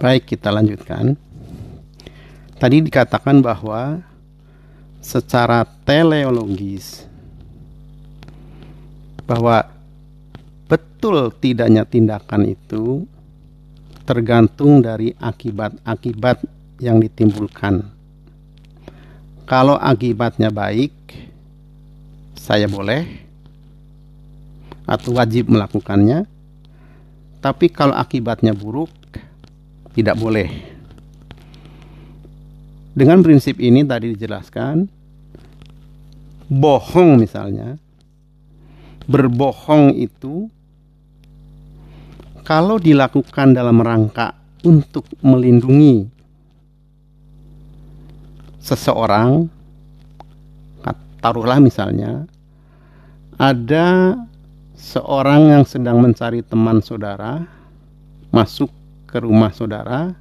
Baik, 0.00 0.32
kita 0.32 0.48
lanjutkan. 0.48 1.12
Tadi 2.56 2.80
dikatakan 2.80 3.44
bahwa 3.44 4.00
secara 5.04 5.60
teleologis 5.84 7.04
bahwa 9.28 9.68
betul 10.64 11.28
tidaknya 11.36 11.84
tindakan 11.84 12.48
itu 12.48 13.04
tergantung 14.08 14.80
dari 14.80 15.12
akibat-akibat 15.20 16.48
yang 16.80 16.96
ditimbulkan. 16.96 17.84
Kalau 19.44 19.76
akibatnya 19.76 20.48
baik, 20.48 20.96
saya 22.40 22.64
boleh 22.72 23.04
atau 24.88 25.12
wajib 25.12 25.52
melakukannya. 25.52 26.24
Tapi 27.44 27.68
kalau 27.68 27.92
akibatnya 27.92 28.56
buruk, 28.56 28.99
tidak 29.94 30.16
boleh. 30.18 30.48
Dengan 32.90 33.22
prinsip 33.22 33.58
ini 33.62 33.86
tadi 33.86 34.12
dijelaskan, 34.12 34.86
bohong 36.50 37.16
misalnya, 37.18 37.78
berbohong 39.06 39.94
itu 39.94 40.50
kalau 42.42 42.82
dilakukan 42.82 43.54
dalam 43.54 43.78
rangka 43.78 44.34
untuk 44.66 45.06
melindungi 45.22 46.10
seseorang, 48.58 49.46
taruhlah 51.22 51.62
misalnya, 51.62 52.26
ada 53.38 54.18
seorang 54.74 55.54
yang 55.54 55.64
sedang 55.64 56.02
mencari 56.02 56.42
teman 56.42 56.82
saudara 56.82 57.44
masuk 58.34 58.72
ke 59.10 59.18
rumah 59.18 59.50
saudara 59.50 60.14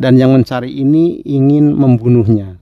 dan 0.00 0.16
yang 0.16 0.32
mencari 0.32 0.72
ini 0.72 1.20
ingin 1.28 1.76
membunuhnya. 1.76 2.56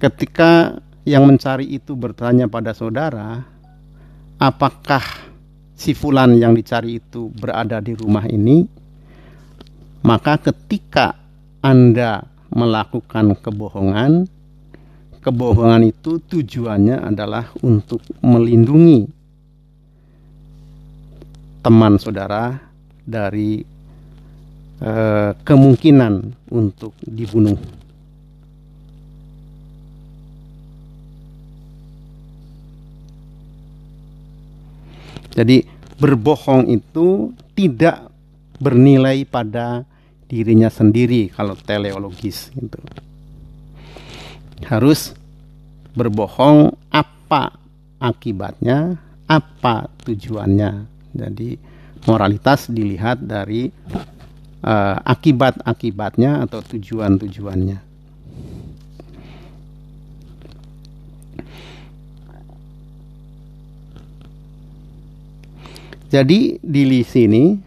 Ketika 0.00 0.80
yang 1.04 1.28
mencari 1.28 1.68
itu 1.68 1.92
bertanya 1.92 2.48
pada 2.48 2.72
saudara, 2.72 3.44
apakah 4.40 5.04
si 5.76 5.92
fulan 5.92 6.32
yang 6.40 6.56
dicari 6.56 6.96
itu 7.04 7.28
berada 7.36 7.84
di 7.84 7.92
rumah 7.92 8.24
ini? 8.24 8.64
Maka 10.04 10.40
ketika 10.40 11.16
Anda 11.60 12.24
melakukan 12.48 13.36
kebohongan, 13.44 14.24
kebohongan 15.20 15.82
itu 15.88 16.20
tujuannya 16.20 17.04
adalah 17.04 17.52
untuk 17.60 18.00
melindungi 18.24 19.08
teman 21.64 21.96
saudara 21.96 22.60
dari 23.04 23.60
eh, 24.80 25.30
kemungkinan 25.36 26.14
untuk 26.52 26.96
dibunuh. 27.04 27.84
Jadi 35.34 35.66
berbohong 35.98 36.70
itu 36.70 37.34
tidak 37.58 38.06
bernilai 38.62 39.26
pada 39.26 39.82
dirinya 40.30 40.70
sendiri 40.70 41.26
kalau 41.34 41.58
teleologis 41.58 42.54
itu. 42.54 42.78
Harus 44.64 45.10
berbohong 45.98 46.74
apa 46.90 47.54
akibatnya, 47.98 48.94
apa 49.26 49.90
tujuannya. 50.06 50.86
Jadi 51.14 51.73
moralitas 52.04 52.68
dilihat 52.68 53.24
dari 53.24 53.72
uh, 54.64 54.96
akibat-akibatnya 55.04 56.44
atau 56.44 56.60
tujuan-tujuannya. 56.64 57.78
Jadi 66.14 66.62
di 66.62 67.02
sini 67.02 67.58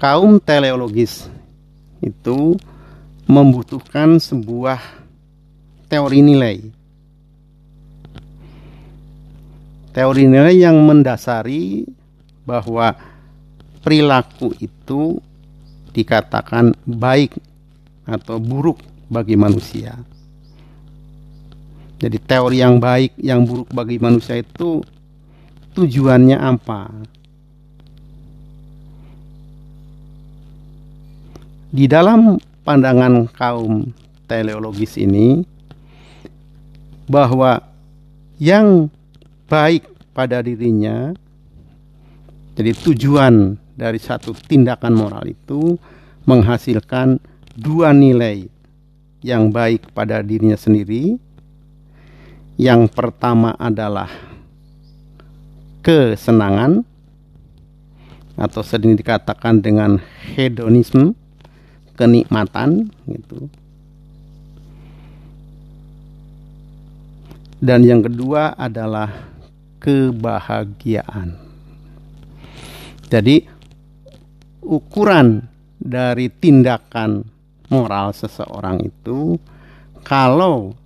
kaum 0.00 0.40
teleologis 0.40 1.28
itu 2.00 2.56
membutuhkan 3.28 4.16
sebuah 4.16 4.80
teori 5.92 6.24
nilai. 6.24 6.58
Teori 9.92 10.24
nilai 10.24 10.56
yang 10.56 10.80
mendasari 10.80 11.84
bahwa 12.48 12.96
perilaku 13.84 14.56
itu 14.56 15.20
dikatakan 15.92 16.72
baik 16.88 17.36
atau 18.08 18.40
buruk 18.40 18.80
bagi 19.12 19.36
manusia. 19.36 20.00
Jadi 22.00 22.16
teori 22.24 22.64
yang 22.64 22.80
baik, 22.80 23.20
yang 23.20 23.44
buruk 23.44 23.68
bagi 23.74 24.00
manusia 24.00 24.40
itu 24.40 24.80
tujuannya 25.76 26.38
apa? 26.40 26.88
Di 31.68 31.84
dalam 31.84 32.40
pandangan 32.64 33.28
kaum 33.36 33.92
teleologis 34.24 34.96
ini 34.96 35.44
bahwa 37.10 37.60
yang 38.40 38.88
baik 39.50 39.84
pada 40.14 40.40
dirinya 40.40 41.12
jadi 42.58 42.74
tujuan 42.74 43.54
dari 43.78 44.02
satu 44.02 44.34
tindakan 44.34 44.90
moral 44.90 45.30
itu 45.30 45.78
menghasilkan 46.26 47.22
dua 47.54 47.94
nilai 47.94 48.50
yang 49.22 49.54
baik 49.54 49.94
pada 49.94 50.26
dirinya 50.26 50.58
sendiri. 50.58 51.14
Yang 52.58 52.90
pertama 52.90 53.54
adalah 53.54 54.10
kesenangan 55.86 56.82
atau 58.34 58.62
sering 58.66 58.98
dikatakan 58.98 59.62
dengan 59.62 60.02
hedonisme, 60.34 61.14
kenikmatan 61.94 62.90
gitu. 63.06 63.46
Dan 67.62 67.86
yang 67.86 68.02
kedua 68.02 68.58
adalah 68.58 69.30
kebahagiaan. 69.78 71.47
Jadi 73.08 73.40
ukuran 74.68 75.40
dari 75.80 76.28
tindakan 76.28 77.24
moral 77.72 78.12
seseorang 78.12 78.84
itu 78.84 79.40
kalau 80.04 80.76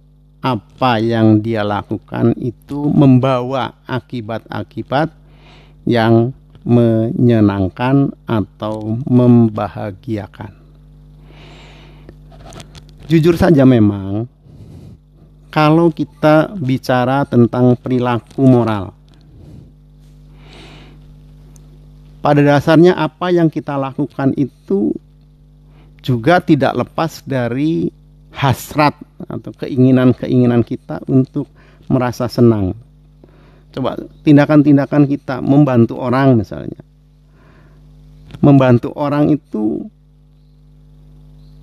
apa 0.42 0.98
yang 1.02 1.42
dia 1.42 1.66
lakukan 1.66 2.34
itu 2.38 2.90
membawa 2.90 3.82
akibat-akibat 3.86 5.10
yang 5.86 6.34
menyenangkan 6.62 8.14
atau 8.26 9.02
membahagiakan. 9.06 10.54
Jujur 13.10 13.34
saja 13.34 13.66
memang 13.66 14.30
kalau 15.50 15.90
kita 15.90 16.54
bicara 16.54 17.26
tentang 17.26 17.74
perilaku 17.74 18.46
moral 18.46 18.94
pada 22.22 22.38
dasarnya 22.38 22.94
apa 22.94 23.34
yang 23.34 23.50
kita 23.50 23.74
lakukan 23.74 24.30
itu 24.38 24.94
juga 26.02 26.38
tidak 26.38 26.86
lepas 26.86 27.26
dari 27.26 27.90
hasrat 28.30 28.94
atau 29.26 29.50
keinginan-keinginan 29.58 30.62
kita 30.62 31.02
untuk 31.10 31.50
merasa 31.90 32.30
senang. 32.30 32.78
Coba 33.74 33.98
tindakan-tindakan 34.22 35.10
kita 35.10 35.42
membantu 35.42 35.98
orang 35.98 36.38
misalnya. 36.38 36.80
Membantu 38.38 38.94
orang 38.94 39.30
itu 39.30 39.86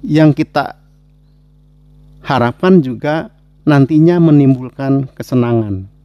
yang 0.03 0.35
kita 0.35 0.75
harapkan 2.23 2.83
juga 2.83 3.31
nantinya 3.67 4.19
menimbulkan 4.19 5.11
kesenangan 5.11 5.98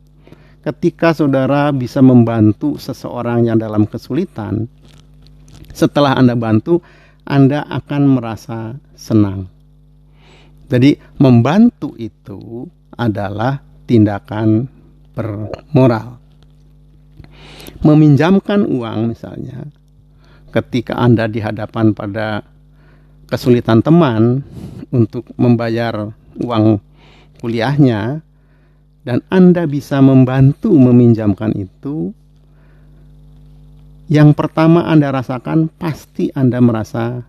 ketika 0.65 1.13
saudara 1.13 1.69
bisa 1.71 2.01
membantu 2.01 2.81
seseorang 2.81 3.45
yang 3.53 3.61
dalam 3.61 3.85
kesulitan, 3.85 4.65
setelah 5.77 6.17
Anda 6.17 6.33
bantu, 6.33 6.81
Anda 7.29 7.69
akan 7.69 8.03
merasa 8.09 8.73
senang. 8.97 9.53
Jadi, 10.73 10.97
membantu 11.21 11.93
itu 12.01 12.65
adalah 12.97 13.61
tindakan 13.85 14.65
bermoral. 15.13 16.17
Meminjamkan 17.85 18.65
uang, 18.65 19.13
misalnya, 19.13 19.69
ketika 20.49 20.97
Anda 20.97 21.29
dihadapan 21.29 21.93
pada 21.93 22.41
kesulitan 23.29 23.85
teman 23.85 24.41
untuk 24.89 25.29
membayar 25.37 26.17
uang 26.41 26.81
kuliahnya, 27.45 28.24
dan 29.05 29.21
Anda 29.29 29.69
bisa 29.69 30.01
membantu 30.01 30.73
meminjamkan 30.73 31.53
itu, 31.53 32.17
yang 34.09 34.33
pertama 34.33 34.89
Anda 34.89 35.13
rasakan 35.13 35.69
pasti 35.77 36.33
Anda 36.33 36.61
merasa 36.61 37.25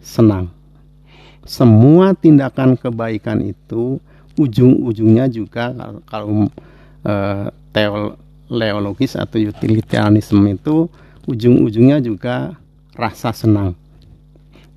senang. 0.00 0.52
Semua 1.44 2.12
tindakan 2.16 2.76
kebaikan 2.76 3.40
itu 3.44 4.00
ujung-ujungnya 4.36 5.28
juga 5.28 5.72
kalau 6.08 6.48
uh, 7.04 7.46
teleologis 7.72 9.16
atau 9.16 9.40
utilitarianisme 9.40 10.44
itu 10.48 10.88
ujung-ujungnya 11.28 12.00
juga 12.00 12.56
rasa 12.96 13.32
senang. 13.32 13.76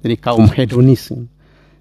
Jadi 0.03 0.15
kaum 0.19 0.47
hedonis. 0.51 1.11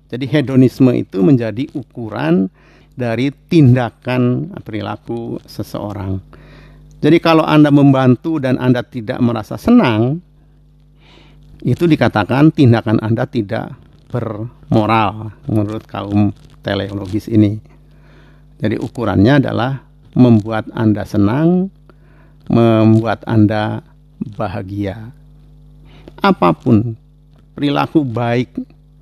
Jadi 0.06 0.25
hedonisme 0.29 0.93
itu 0.94 1.19
menjadi 1.25 1.67
ukuran 1.75 2.47
dari 2.93 3.33
tindakan 3.33 4.53
perilaku 4.61 5.41
seseorang. 5.44 6.21
Jadi 7.03 7.19
kalau 7.19 7.43
Anda 7.43 7.75
membantu 7.75 8.39
dan 8.39 8.62
Anda 8.62 8.87
tidak 8.87 9.19
merasa 9.19 9.59
senang, 9.59 10.23
itu 11.62 11.87
dikatakan 11.87 12.55
tindakan 12.55 13.03
Anda 13.03 13.27
tidak 13.27 13.75
bermoral 14.11 15.35
menurut 15.50 15.83
kaum 15.89 16.31
teleologis 16.62 17.27
ini. 17.27 17.59
Jadi 18.62 18.79
ukurannya 18.79 19.43
adalah 19.43 19.83
membuat 20.15 20.71
Anda 20.71 21.03
senang, 21.03 21.75
membuat 22.47 23.27
Anda 23.27 23.83
bahagia. 24.39 25.11
Apa 26.23 26.55
pun 26.55 26.94
perilaku 27.59 28.06
baik 28.06 28.55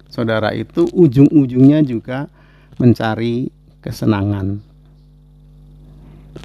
saudara 0.08 0.56
itu 0.56 0.88
ujung-ujungnya 0.88 1.84
juga 1.84 2.32
mencari 2.80 3.52
kesenangan. 3.80 4.60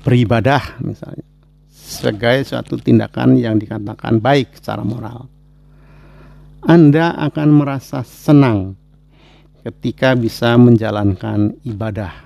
Beribadah 0.01 0.81
misalnya 0.81 1.23
sebagai 1.69 2.41
suatu 2.49 2.81
tindakan 2.81 3.37
yang 3.37 3.61
dikatakan 3.61 4.17
baik 4.17 4.57
secara 4.57 4.81
moral. 4.81 5.29
Anda 6.65 7.13
akan 7.29 7.61
merasa 7.61 8.01
senang 8.01 8.73
ketika 9.61 10.17
bisa 10.17 10.57
menjalankan 10.57 11.53
ibadah. 11.61 12.25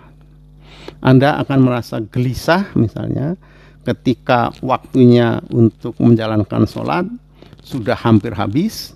Anda 1.03 1.35
akan 1.43 1.59
merasa 1.59 1.99
gelisah 1.99 2.71
misalnya 2.79 3.35
ketika 3.83 4.55
waktunya 4.63 5.43
untuk 5.51 5.95
menjalankan 5.99 6.63
sholat 6.63 7.07
sudah 7.63 7.99
hampir 7.99 8.31
habis 8.35 8.95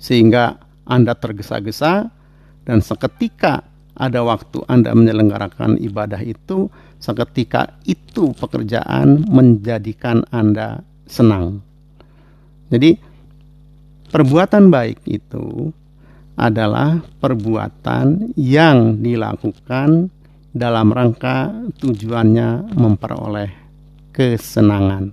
sehingga 0.00 0.60
Anda 0.88 1.12
tergesa-gesa 1.16 2.08
dan 2.64 2.80
seketika 2.80 3.64
ada 3.94 4.26
waktu 4.26 4.62
Anda 4.66 4.94
menyelenggarakan 4.94 5.78
ibadah 5.78 6.20
itu 6.22 6.70
seketika 6.98 7.78
itu 7.86 8.34
pekerjaan 8.34 9.26
menjadikan 9.30 10.26
Anda 10.34 10.82
senang. 11.06 11.62
Jadi 12.70 13.14
Perbuatan 14.14 14.70
baik 14.70 15.10
itu 15.10 15.74
adalah 16.38 17.02
perbuatan 17.18 18.30
yang 18.38 19.02
dilakukan 19.02 20.06
dalam 20.54 20.94
rangka 20.94 21.50
tujuannya 21.82 22.78
memperoleh 22.78 23.50
kesenangan, 24.14 25.10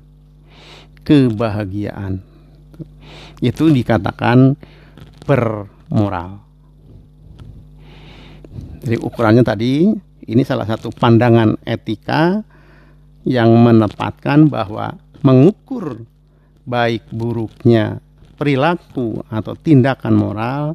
kebahagiaan. 1.02 2.22
Itu 3.42 3.74
dikatakan 3.74 4.54
bermoral. 5.26 6.51
Jadi 8.82 8.98
ukurannya 8.98 9.46
tadi 9.46 9.94
ini 10.26 10.44
salah 10.46 10.66
satu 10.66 10.90
pandangan 10.90 11.58
etika 11.66 12.42
yang 13.26 13.54
menempatkan 13.54 14.50
bahwa 14.50 14.98
mengukur 15.22 16.02
baik 16.66 17.06
buruknya 17.14 18.02
perilaku 18.42 19.22
atau 19.30 19.54
tindakan 19.54 20.18
moral 20.18 20.74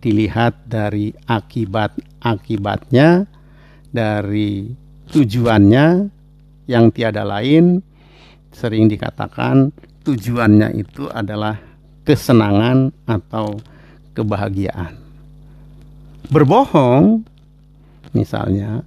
dilihat 0.00 0.64
dari 0.64 1.12
akibat-akibatnya, 1.28 3.28
dari 3.92 4.72
tujuannya 5.12 5.86
yang 6.66 6.90
tiada 6.90 7.22
lain, 7.22 7.84
sering 8.50 8.88
dikatakan 8.88 9.70
tujuannya 10.02 10.74
itu 10.74 11.06
adalah 11.12 11.60
kesenangan 12.02 12.90
atau 13.06 13.60
kebahagiaan. 14.16 14.98
Berbohong, 16.32 17.22
misalnya, 18.12 18.84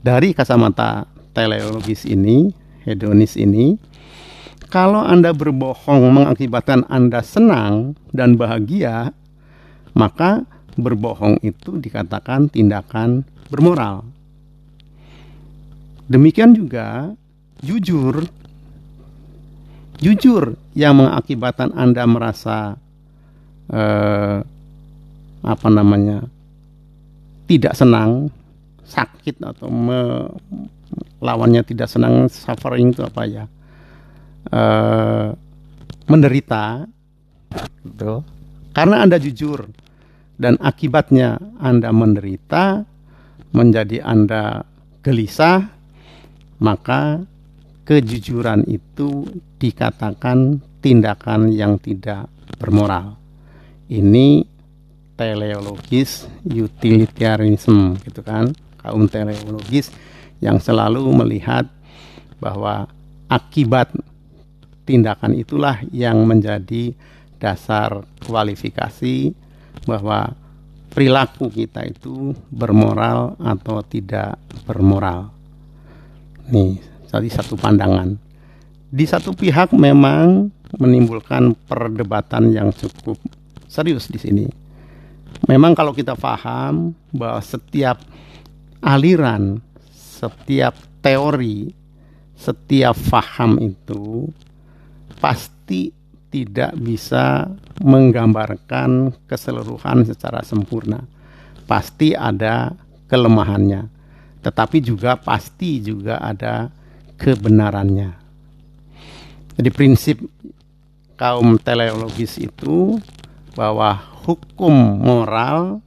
dari 0.00 0.32
kacamata 0.32 1.06
teleologis 1.32 2.04
ini, 2.08 2.52
hedonis 2.84 3.36
ini, 3.36 3.76
kalau 4.70 5.02
Anda 5.02 5.34
berbohong 5.34 6.14
mengakibatkan 6.14 6.86
Anda 6.86 7.26
senang 7.26 7.98
dan 8.14 8.38
bahagia, 8.38 9.10
maka 9.98 10.46
berbohong 10.78 11.42
itu 11.42 11.82
dikatakan 11.82 12.46
tindakan 12.48 13.26
bermoral. 13.50 14.06
Demikian 16.06 16.54
juga 16.54 17.14
jujur. 17.62 18.26
Jujur 20.00 20.56
yang 20.72 20.96
mengakibatkan 21.02 21.76
Anda 21.76 22.08
merasa 22.08 22.80
eh, 23.68 24.38
apa 25.44 25.68
namanya? 25.68 26.24
Tidak 27.50 27.74
senang, 27.74 28.30
sakit 28.86 29.42
atau 29.42 29.66
me, 29.66 30.30
lawannya 31.18 31.66
tidak 31.66 31.90
senang, 31.90 32.30
suffering 32.30 32.94
itu 32.94 33.02
apa 33.02 33.22
ya? 33.26 33.44
uh, 34.48 35.34
menderita 36.08 36.88
gitu. 37.84 38.24
karena 38.72 39.04
Anda 39.04 39.20
jujur 39.20 39.68
dan 40.40 40.56
akibatnya 40.58 41.36
Anda 41.60 41.92
menderita 41.92 42.82
menjadi 43.52 44.02
Anda 44.02 44.64
gelisah 45.04 45.68
maka 46.60 47.22
kejujuran 47.84 48.68
itu 48.68 49.26
dikatakan 49.58 50.62
tindakan 50.80 51.50
yang 51.52 51.76
tidak 51.82 52.30
bermoral 52.58 53.18
ini 53.90 54.46
teleologis 55.20 56.24
utilitarianism 56.48 58.00
gitu 58.00 58.24
kan 58.24 58.48
kaum 58.80 59.04
teleologis 59.04 59.92
yang 60.40 60.56
selalu 60.56 61.04
melihat 61.12 61.68
bahwa 62.40 62.88
akibat 63.28 63.92
tindakan 64.88 65.36
itulah 65.36 65.84
yang 65.92 66.24
menjadi 66.24 66.96
dasar 67.36 68.00
kualifikasi 68.24 69.36
bahwa 69.84 70.32
perilaku 70.88 71.52
kita 71.52 71.84
itu 71.84 72.32
bermoral 72.48 73.36
atau 73.38 73.84
tidak 73.84 74.40
bermoral. 74.64 75.30
Nih, 76.50 76.80
jadi 77.06 77.28
satu 77.30 77.54
pandangan. 77.54 78.16
Di 78.90 79.06
satu 79.06 79.36
pihak 79.36 79.70
memang 79.76 80.50
menimbulkan 80.80 81.54
perdebatan 81.68 82.50
yang 82.50 82.74
cukup 82.74 83.20
serius 83.70 84.10
di 84.10 84.18
sini. 84.18 84.46
Memang 85.48 85.72
kalau 85.72 85.96
kita 85.96 86.18
paham 86.18 86.92
bahwa 87.14 87.40
setiap 87.40 88.02
aliran, 88.84 89.60
setiap 89.92 90.76
teori, 91.00 91.72
setiap 92.36 92.96
faham 92.96 93.56
itu 93.60 94.28
pasti 95.20 95.92
tidak 96.30 96.76
bisa 96.78 97.48
menggambarkan 97.82 99.12
keseluruhan 99.26 100.06
secara 100.08 100.44
sempurna. 100.44 101.04
Pasti 101.64 102.12
ada 102.16 102.72
kelemahannya, 103.10 103.90
tetapi 104.44 104.78
juga 104.80 105.18
pasti 105.18 105.82
juga 105.82 106.22
ada 106.22 106.70
kebenarannya. 107.18 108.10
Jadi 109.60 109.70
prinsip 109.74 110.16
kaum 111.20 111.60
teleologis 111.60 112.40
itu 112.40 112.96
bahwa 113.52 114.00
hukum 114.30 115.02
moral 115.02 115.82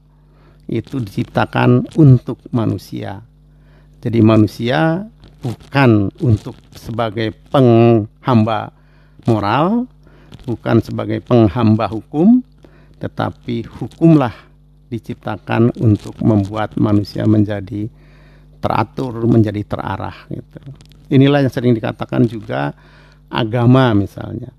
itu 0.68 1.00
diciptakan 1.00 1.88
untuk 1.96 2.44
manusia. 2.52 3.24
Jadi 4.04 4.20
manusia 4.20 5.08
bukan 5.40 6.12
untuk 6.20 6.60
sebagai 6.76 7.32
penghamba 7.48 8.76
moral, 9.24 9.88
bukan 10.44 10.84
sebagai 10.84 11.24
penghamba 11.24 11.88
hukum, 11.88 12.44
tetapi 13.00 13.64
hukumlah 13.80 14.36
diciptakan 14.92 15.72
untuk 15.80 16.20
membuat 16.20 16.76
manusia 16.76 17.24
menjadi 17.24 17.88
teratur, 18.60 19.24
menjadi 19.24 19.64
terarah. 19.64 20.28
Gitu. 20.28 20.60
Inilah 21.16 21.48
yang 21.48 21.54
sering 21.54 21.72
dikatakan 21.76 22.28
juga 22.28 22.76
agama 23.32 23.96
misalnya. 23.96 24.52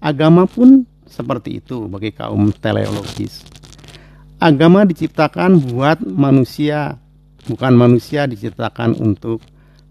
Agama 0.00 0.48
pun 0.48 0.88
seperti 1.08 1.58
itu 1.58 1.88
bagi 1.88 2.14
kaum 2.14 2.52
teleologis. 2.54 3.42
Agama 4.38 4.86
diciptakan 4.86 5.58
buat 5.58 5.98
manusia, 6.04 6.94
bukan 7.50 7.74
manusia 7.74 8.28
diciptakan 8.30 8.94
untuk 9.02 9.42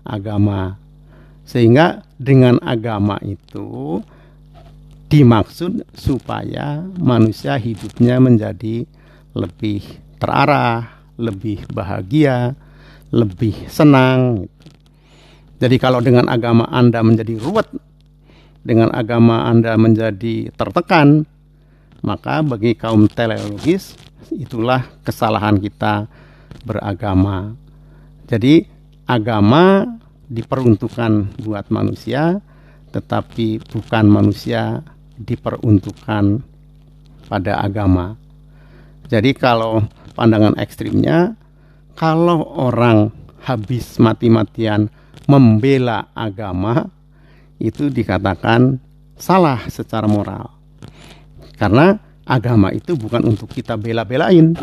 agama. 0.07 0.79
Sehingga 1.43 2.07
dengan 2.15 2.55
agama 2.63 3.19
itu 3.24 4.00
dimaksud 5.07 5.83
supaya 5.95 6.83
manusia 7.00 7.55
hidupnya 7.59 8.19
menjadi 8.19 8.88
lebih 9.36 9.83
terarah, 10.19 11.00
lebih 11.15 11.67
bahagia, 11.71 12.55
lebih 13.12 13.67
senang. 13.71 14.47
Jadi 15.57 15.75
kalau 15.81 16.03
dengan 16.03 16.29
agama 16.29 16.69
Anda 16.69 17.01
menjadi 17.01 17.39
ruwet, 17.39 17.67
dengan 18.64 18.94
agama 18.94 19.46
Anda 19.50 19.76
menjadi 19.76 20.54
tertekan, 20.56 21.26
maka 22.02 22.46
bagi 22.46 22.78
kaum 22.78 23.10
teleologis 23.10 23.98
itulah 24.34 24.86
kesalahan 25.04 25.58
kita 25.58 26.08
beragama. 26.64 27.56
Jadi 28.28 28.68
agama 29.08 29.88
diperuntukkan 30.28 31.40
buat 31.42 31.72
manusia, 31.72 32.44
tetapi 32.92 33.64
bukan 33.72 34.06
manusia 34.08 34.84
diperuntukkan 35.18 36.44
pada 37.32 37.54
agama. 37.64 38.20
Jadi 39.08 39.32
kalau 39.32 39.88
pandangan 40.14 40.60
ekstrimnya, 40.60 41.40
kalau 41.96 42.44
orang 42.60 43.10
habis 43.48 43.96
mati-matian 43.98 44.92
membela 45.26 46.12
agama, 46.12 46.92
itu 47.58 47.90
dikatakan 47.90 48.78
salah 49.18 49.66
secara 49.70 50.06
moral. 50.06 50.54
Karena 51.58 51.98
agama 52.28 52.70
itu 52.70 52.94
bukan 52.94 53.26
untuk 53.26 53.50
kita 53.50 53.74
bela-belain. 53.80 54.54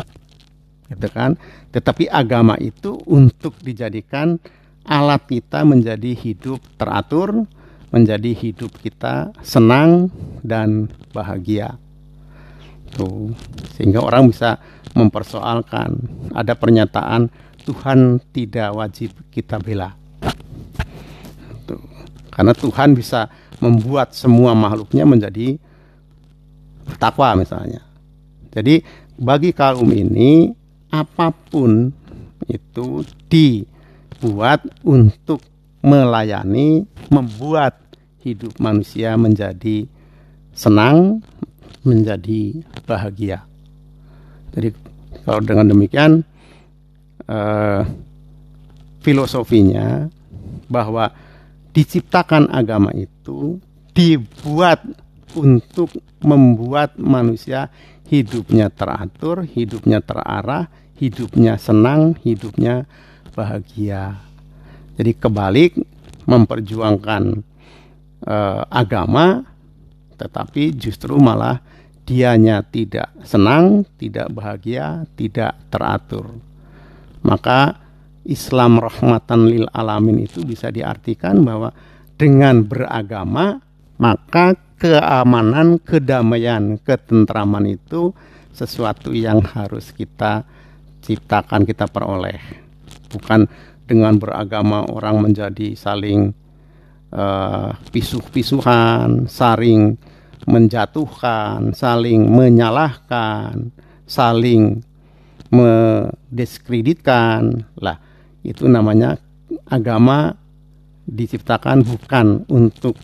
Gitu 0.87 1.07
kan? 1.11 1.35
Tetapi 1.75 2.07
agama 2.07 2.55
itu 2.61 2.95
untuk 3.09 3.57
dijadikan 3.59 4.39
alat 4.85 5.25
kita 5.27 5.65
menjadi 5.65 6.13
hidup 6.13 6.61
teratur, 6.79 7.43
menjadi 7.89 8.31
hidup 8.31 8.71
kita 8.79 9.33
senang 9.43 10.13
dan 10.45 10.87
bahagia. 11.11 11.75
Tuh, 12.95 13.33
sehingga 13.75 13.99
orang 13.99 14.31
bisa 14.31 14.55
mempersoalkan 14.95 15.99
ada 16.31 16.55
pernyataan 16.55 17.27
Tuhan 17.65 18.21
tidak 18.31 18.77
wajib 18.77 19.11
kita 19.33 19.57
bela. 19.59 19.97
Karena 22.35 22.51
Tuhan 22.51 22.91
bisa 22.99 23.31
membuat 23.63 24.11
semua 24.11 24.51
makhluknya 24.51 25.07
menjadi 25.07 25.55
takwa 26.99 27.39
misalnya. 27.39 27.79
Jadi 28.51 28.83
bagi 29.15 29.55
kaum 29.55 29.87
ini 29.95 30.51
apa 30.91 31.31
pun 31.31 31.95
itu 32.51 33.07
dibuat 33.31 34.67
untuk 34.83 35.39
melayani, 35.79 36.83
membuat 37.07 37.79
hidup 38.19 38.59
manusia 38.59 39.15
menjadi 39.15 39.87
senang, 40.51 41.23
menjadi 41.87 42.59
bahagia. 42.83 43.47
Jadi 44.51 44.75
kalau 45.23 45.39
dengan 45.39 45.71
demikian 45.71 46.11
eh, 47.27 47.81
filosofinya 49.05 50.09
bahwa 50.65 51.13
diciptakan 51.75 52.47
agama 52.55 52.95
itu 52.95 53.59
dibuat 53.91 54.79
untuk 55.35 55.91
membuat 56.23 56.95
manusia 56.95 57.67
hidupnya 58.07 58.71
teratur, 58.71 59.43
hidupnya 59.43 59.99
terarah, 59.99 60.71
hidupnya 60.95 61.59
senang, 61.59 62.15
hidupnya 62.23 62.87
bahagia. 63.35 64.15
Jadi 64.95 65.11
kebalik 65.19 65.75
memperjuangkan 66.23 67.23
eh, 68.23 68.63
agama, 68.71 69.43
tetapi 70.15 70.71
justru 70.79 71.19
malah 71.19 71.59
dianya 72.07 72.63
tidak 72.63 73.11
senang, 73.27 73.83
tidak 73.99 74.31
bahagia, 74.31 75.03
tidak 75.19 75.59
teratur. 75.67 76.39
Maka 77.25 77.84
Islam 78.25 78.81
rahmatan 78.81 79.47
lil 79.47 79.69
alamin 79.71 80.25
itu 80.25 80.41
bisa 80.41 80.73
diartikan 80.73 81.45
bahwa 81.45 81.69
dengan 82.17 82.65
beragama 82.65 83.61
maka 83.95 84.59
keamanan, 84.75 85.79
kedamaian, 85.79 86.75
ketentraman 86.83 87.79
itu 87.79 88.11
sesuatu 88.51 89.15
yang 89.15 89.39
harus 89.55 89.95
kita 89.95 90.43
ciptakan, 91.03 91.63
kita 91.63 91.87
peroleh. 91.87 92.39
Bukan 93.11 93.47
dengan 93.85 94.17
beragama 94.19 94.83
orang 94.89 95.21
menjadi 95.31 95.75
saling 95.77 96.33
uh, 97.13 97.73
pisuh-pisuhan, 97.93 99.29
saling 99.29 99.97
menjatuhkan, 100.45 101.73
saling 101.73 102.27
menyalahkan, 102.27 103.71
saling 104.05 104.83
mendiskreditkan. 105.53 107.65
Lah, 107.79 107.97
itu 108.45 108.69
namanya 108.69 109.17
agama 109.69 110.37
diciptakan 111.05 111.85
bukan 111.85 112.45
untuk 112.49 112.97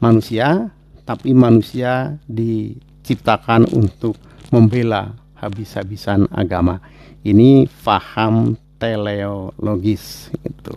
manusia, 0.00 0.72
tapi 1.04 1.32
manusia 1.36 2.16
diciptakan 2.28 3.68
untuk 3.72 4.16
membela 4.52 5.12
habis-habisan 5.40 6.28
agama. 6.32 6.80
Ini 7.20 7.68
faham 7.68 8.56
teleologis 8.80 10.32
itu. 10.40 10.76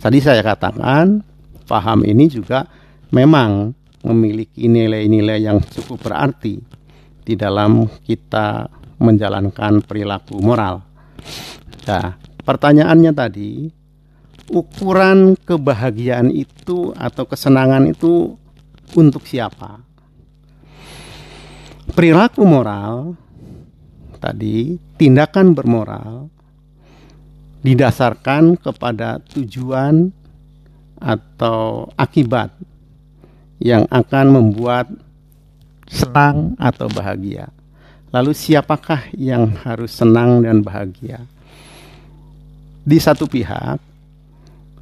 Tadi 0.00 0.18
saya 0.20 0.40
katakan 0.40 1.20
faham 1.64 2.04
ini 2.04 2.28
juga 2.28 2.64
memang 3.12 3.72
memiliki 4.00 4.64
nilai-nilai 4.64 5.44
yang 5.44 5.60
cukup 5.60 6.08
berarti 6.08 6.56
di 7.20 7.34
dalam 7.36 7.84
kita 8.04 8.68
menjalankan 9.00 9.84
perilaku 9.84 10.40
moral. 10.40 10.80
Nah, 11.84 12.16
pertanyaannya 12.50 13.14
tadi, 13.14 13.70
ukuran 14.50 15.38
kebahagiaan 15.38 16.34
itu 16.34 16.90
atau 16.98 17.22
kesenangan 17.22 17.86
itu 17.86 18.34
untuk 18.98 19.22
siapa? 19.22 19.78
Perilaku 21.94 22.42
moral 22.42 23.14
tadi, 24.18 24.82
tindakan 24.98 25.54
bermoral 25.54 26.26
didasarkan 27.62 28.58
kepada 28.58 29.22
tujuan 29.30 30.10
atau 30.98 31.86
akibat 31.94 32.50
yang 33.62 33.86
akan 33.94 34.26
membuat 34.26 34.90
senang 35.86 36.58
atau 36.58 36.90
bahagia. 36.90 37.54
Lalu 38.10 38.34
siapakah 38.34 39.06
yang 39.14 39.54
harus 39.62 39.94
senang 39.94 40.42
dan 40.42 40.66
bahagia? 40.66 41.30
Di 42.90 42.98
satu 42.98 43.30
pihak 43.30 43.78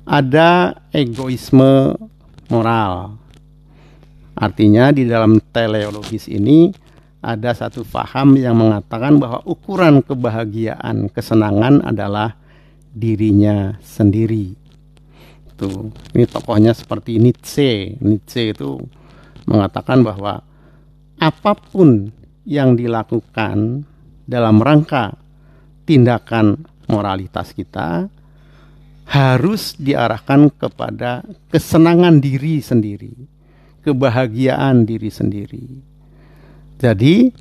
ada 0.08 0.72
egoisme 0.88 1.92
moral. 2.48 3.20
Artinya 4.32 4.88
di 4.88 5.04
dalam 5.04 5.36
teleologis 5.52 6.24
ini 6.32 6.72
ada 7.20 7.52
satu 7.52 7.84
faham 7.84 8.40
yang 8.40 8.56
mengatakan 8.56 9.20
bahwa 9.20 9.44
ukuran 9.44 10.00
kebahagiaan, 10.00 11.12
kesenangan 11.12 11.84
adalah 11.84 12.32
dirinya 12.96 13.76
sendiri. 13.84 14.56
Tuh, 15.60 15.92
ini 16.16 16.24
tokohnya 16.24 16.72
seperti 16.72 17.20
Nietzsche. 17.20 17.92
Nietzsche 18.00 18.56
itu 18.56 18.80
mengatakan 19.44 20.00
bahwa 20.00 20.40
apa 21.20 21.52
pun 21.52 22.08
yang 22.48 22.72
dilakukan 22.72 23.84
dalam 24.24 24.64
rangka 24.64 25.12
tindakan 25.84 26.64
moralitas 26.88 27.52
kita 27.52 28.08
harus 29.08 29.72
diarahkan 29.80 30.52
kepada 30.52 31.24
kesenangan 31.48 32.20
diri 32.20 32.60
sendiri, 32.60 33.14
kebahagiaan 33.80 34.84
diri 34.84 35.08
sendiri. 35.08 35.66
Jadi, 36.76 37.32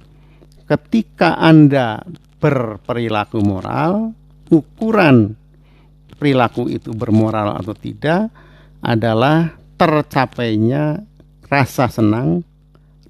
ketika 0.64 1.36
Anda 1.36 2.00
berperilaku 2.40 3.44
moral, 3.44 4.16
ukuran 4.48 5.36
perilaku 6.16 6.72
itu 6.72 6.96
bermoral 6.96 7.60
atau 7.60 7.76
tidak 7.76 8.32
adalah 8.80 9.52
tercapainya 9.76 11.04
rasa 11.52 11.92
senang, 11.92 12.42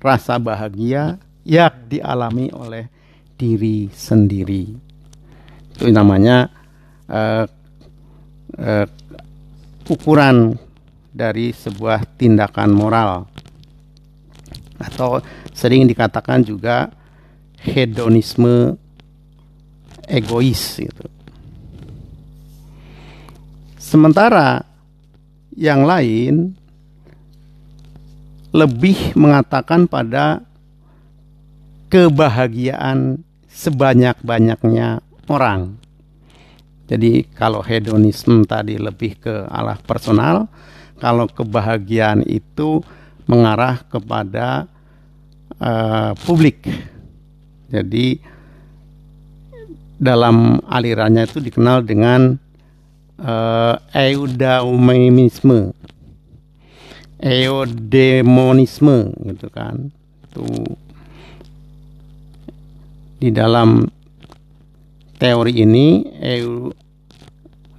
rasa 0.01 0.41
bahagia 0.41 1.21
yang 1.47 1.73
dialami 1.87 2.51
oleh 2.51 2.89
diri 3.37 3.87
sendiri. 3.93 4.86
Itu 5.77 5.93
namanya 5.93 6.49
uh, 7.05 7.45
uh, 8.57 8.87
ukuran 9.85 10.57
dari 11.13 11.53
sebuah 11.53 12.17
tindakan 12.17 12.73
moral 12.73 13.29
atau 14.81 15.21
sering 15.53 15.85
dikatakan 15.85 16.41
juga 16.41 16.89
hedonisme 17.61 18.77
egois 20.05 20.81
gitu. 20.81 21.05
Sementara 23.77 24.65
yang 25.53 25.85
lain 25.85 26.53
lebih 28.53 29.13
mengatakan 29.13 29.85
pada 29.85 30.41
kebahagiaan 31.89 33.21
sebanyak-banyaknya 33.47 35.06
orang. 35.29 35.75
Jadi 36.87 37.27
kalau 37.35 37.59
hedonisme 37.59 38.47
tadi 38.47 38.79
lebih 38.79 39.19
ke 39.19 39.43
arah 39.51 39.75
personal, 39.83 40.47
kalau 40.97 41.27
kebahagiaan 41.27 42.23
itu 42.23 42.79
mengarah 43.27 43.83
kepada 43.91 44.71
uh, 45.59 46.15
publik. 46.23 46.63
Jadi 47.67 48.23
dalam 49.99 50.63
alirannya 50.63 51.27
itu 51.27 51.43
dikenal 51.43 51.83
dengan 51.83 52.39
uh, 53.19 53.75
eudemonisme 57.19 59.11
gitu 59.27 59.51
kan. 59.51 59.91
Itu 60.23 60.45
di 63.17 63.33
dalam 63.33 63.96
teori 65.17 65.65
ini 65.65 66.05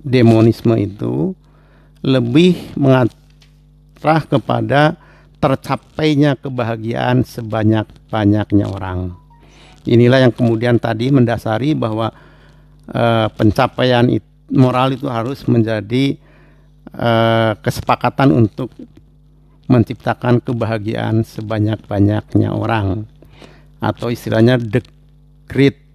eudemonisme 0.02 0.75
itu 0.78 1.35
lebih 2.02 2.75
mengarah 2.78 4.23
kepada 4.26 4.95
tercapainya 5.38 6.35
kebahagiaan 6.35 7.23
sebanyak-banyaknya 7.23 8.66
orang. 8.66 9.14
Inilah 9.87 10.26
yang 10.26 10.35
kemudian 10.35 10.83
tadi 10.83 11.09
mendasari 11.14 11.78
bahwa 11.78 12.11
e, 12.90 13.30
pencapaian 13.38 14.11
it, 14.11 14.26
moral 14.50 14.92
itu 14.92 15.07
harus 15.07 15.47
menjadi 15.47 16.18
e, 16.90 17.11
kesepakatan 17.62 18.35
untuk 18.35 18.75
menciptakan 19.71 20.42
kebahagiaan 20.42 21.23
sebanyak-banyaknya 21.23 22.50
orang 22.50 23.07
atau 23.78 24.11
istilahnya 24.11 24.59
the 24.59 24.83
great 25.47 25.88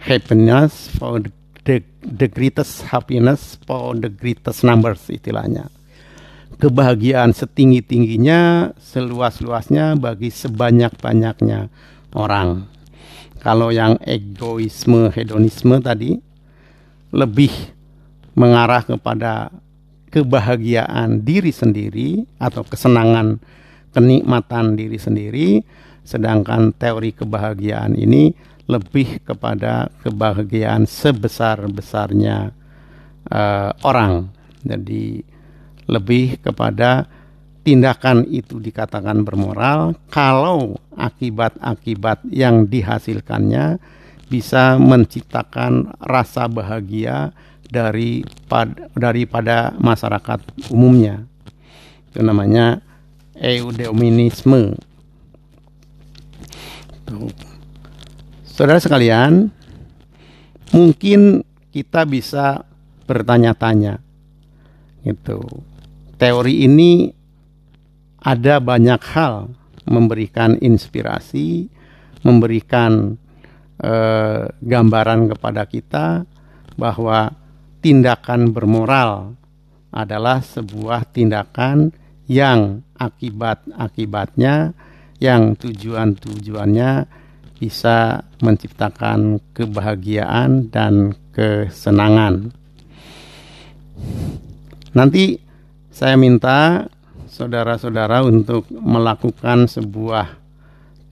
happiness 0.00 0.88
for 0.96 1.20
the, 1.20 1.84
the, 2.02 2.28
greatest 2.28 2.88
happiness 2.88 3.60
for 3.68 3.92
the 3.96 4.08
greatest 4.08 4.64
numbers 4.64 5.04
istilahnya. 5.12 5.68
Kebahagiaan 6.60 7.32
setinggi-tingginya, 7.32 8.72
seluas-luasnya 8.76 9.96
bagi 9.96 10.28
sebanyak-banyaknya 10.28 11.72
orang. 12.12 12.68
Kalau 13.40 13.72
yang 13.72 13.96
egoisme, 14.04 15.08
hedonisme 15.08 15.80
tadi 15.80 16.20
lebih 17.16 17.52
mengarah 18.36 18.84
kepada 18.84 19.48
kebahagiaan 20.12 21.24
diri 21.24 21.48
sendiri 21.48 22.28
atau 22.36 22.60
kesenangan 22.66 23.40
kenikmatan 23.96 24.76
diri 24.76 24.98
sendiri 25.00 25.48
sedangkan 26.02 26.74
teori 26.74 27.14
kebahagiaan 27.14 27.94
ini 27.94 28.34
lebih 28.70 29.18
kepada 29.26 29.90
kebahagiaan 30.06 30.86
sebesar-besarnya 30.86 32.54
uh, 33.26 33.70
orang. 33.82 34.30
Jadi 34.62 35.26
lebih 35.90 36.38
kepada 36.38 37.10
tindakan 37.66 38.22
itu 38.30 38.62
dikatakan 38.62 39.26
bermoral 39.26 39.98
kalau 40.08 40.78
akibat-akibat 40.94 42.22
yang 42.30 42.70
dihasilkannya 42.70 43.82
bisa 44.30 44.78
menciptakan 44.78 45.90
rasa 45.98 46.46
bahagia 46.46 47.34
dari 47.66 48.22
daripada 48.94 49.74
masyarakat 49.82 50.70
umumnya. 50.70 51.26
Itu 52.10 52.22
namanya 52.22 52.78
eudemonisme. 53.34 54.78
Tuh. 57.06 57.49
Saudara 58.60 58.76
sekalian, 58.76 59.48
mungkin 60.76 61.40
kita 61.72 62.04
bisa 62.04 62.60
bertanya-tanya. 63.08 64.04
Gitu. 65.00 65.40
Teori 66.20 66.68
ini 66.68 67.08
ada 68.20 68.60
banyak 68.60 69.00
hal 69.16 69.48
memberikan 69.88 70.60
inspirasi, 70.60 71.72
memberikan 72.20 73.16
eh, 73.80 74.52
gambaran 74.52 75.32
kepada 75.32 75.64
kita 75.64 76.28
bahwa 76.76 77.32
tindakan 77.80 78.52
bermoral 78.52 79.40
adalah 79.88 80.44
sebuah 80.44 81.08
tindakan 81.08 81.96
yang 82.28 82.84
akibat-akibatnya, 83.00 84.76
yang 85.16 85.56
tujuan-tujuannya 85.56 87.20
bisa 87.60 88.24
menciptakan 88.40 89.36
kebahagiaan 89.52 90.72
dan 90.72 91.12
kesenangan. 91.36 92.56
Nanti 94.96 95.36
saya 95.92 96.16
minta 96.16 96.88
saudara-saudara 97.28 98.24
untuk 98.24 98.64
melakukan 98.72 99.68
sebuah 99.68 100.40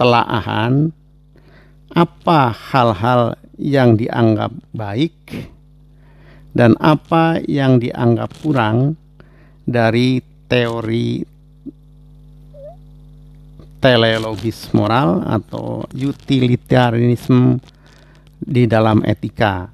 telaahan 0.00 0.88
apa 1.92 2.50
hal-hal 2.50 3.36
yang 3.60 4.00
dianggap 4.00 4.50
baik 4.72 5.14
dan 6.56 6.74
apa 6.80 7.38
yang 7.44 7.76
dianggap 7.78 8.32
kurang 8.40 8.96
dari 9.68 10.24
teori 10.48 11.37
teleologis 13.78 14.74
moral 14.74 15.22
atau 15.26 15.86
utilitarianisme 15.94 17.62
di 18.38 18.66
dalam 18.66 19.02
etika. 19.06 19.70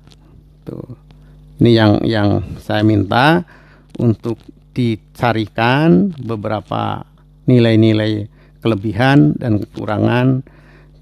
Tuh. 0.64 0.97
Ini 1.61 1.71
yang 1.71 1.93
yang 2.05 2.29
saya 2.61 2.83
minta 2.83 3.45
untuk 4.01 4.40
dicarikan 4.75 6.11
beberapa 6.19 7.07
nilai-nilai 7.47 8.27
kelebihan 8.59 9.38
dan 9.38 9.62
kekurangan 9.62 10.43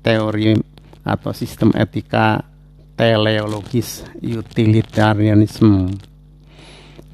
teori 0.05 0.59
atau 1.03 1.31
sistem 1.33 1.73
etika 1.73 2.45
teleologis 2.99 4.05
utilitarianisme. 4.21 5.89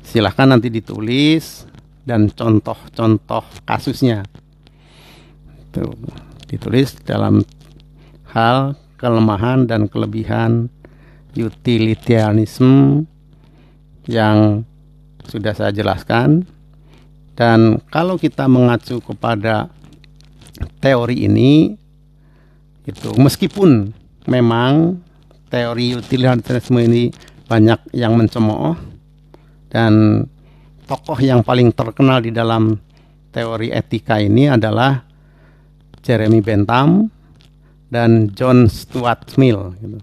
Silahkan 0.03 0.49
nanti 0.51 0.73
ditulis 0.73 1.69
dan 2.03 2.33
contoh-contoh 2.33 3.45
kasusnya 3.69 4.25
itu 5.69 5.85
ditulis 6.49 6.97
dalam 7.05 7.45
hal 8.33 8.77
kelemahan 8.97 9.69
dan 9.69 9.87
kelebihan 9.87 10.73
utilitarianisme 11.37 13.05
yang 14.09 14.65
sudah 15.29 15.53
saya 15.55 15.71
jelaskan. 15.71 16.49
Dan 17.39 17.79
kalau 17.93 18.19
kita 18.19 18.51
mengacu 18.51 18.99
kepada 18.99 19.71
teori 20.83 21.29
ini 21.29 21.79
itu 22.83 23.09
meskipun 23.15 23.95
memang 24.27 24.99
teori 25.47 25.95
utilitarianisme 25.95 26.81
ini 26.83 27.15
banyak 27.47 27.95
yang 27.95 28.19
mencemooh 28.19 28.75
dan 29.71 30.25
tokoh 30.89 31.21
yang 31.21 31.45
paling 31.45 31.71
terkenal 31.71 32.19
di 32.19 32.35
dalam 32.35 32.75
teori 33.31 33.71
etika 33.71 34.19
ini 34.19 34.49
adalah 34.51 35.08
Jeremy 36.09 36.41
Bentham 36.41 37.13
dan 37.93 38.33
John 38.33 38.73
Stuart 38.73 39.37
Mill. 39.37 39.77
Gitu. 39.77 39.99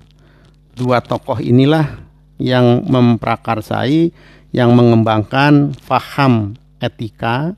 Dua 0.77 1.01
tokoh 1.01 1.41
inilah 1.41 1.97
yang 2.37 2.85
memprakarsai, 2.85 4.13
yang 4.53 4.77
mengembangkan 4.77 5.73
faham 5.81 6.53
etika, 6.77 7.57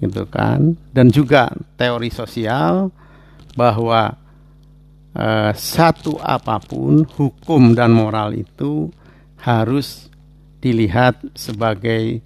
gitu 0.00 0.24
kan, 0.24 0.72
dan 0.96 1.12
juga 1.12 1.52
teori 1.76 2.08
sosial 2.08 2.88
bahwa 3.52 4.16
eh, 5.12 5.52
satu 5.52 6.16
apa 6.24 6.64
pun 6.64 7.04
hukum 7.04 7.76
dan 7.76 7.92
moral 7.92 8.32
itu 8.32 8.88
harus 9.44 10.08
dilihat 10.64 11.20
sebagai 11.36 12.24